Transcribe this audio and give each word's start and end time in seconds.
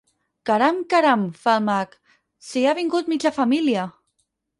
Caram 0.49 0.77
caram 0.93 1.25
—fa 1.41 1.53
el 1.57 1.61
mag—, 1.67 1.93
si 2.47 2.63
ha 2.65 2.73
vingut 2.79 3.13
mitja 3.13 3.33
família! 3.37 3.85